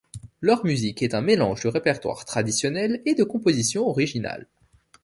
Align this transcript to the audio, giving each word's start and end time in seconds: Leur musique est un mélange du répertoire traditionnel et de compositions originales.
Leur 0.41 0.65
musique 0.65 1.03
est 1.03 1.13
un 1.13 1.21
mélange 1.21 1.61
du 1.61 1.67
répertoire 1.67 2.25
traditionnel 2.25 3.03
et 3.05 3.13
de 3.13 3.23
compositions 3.23 3.87
originales. 3.87 4.47